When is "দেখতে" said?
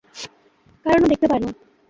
1.11-1.27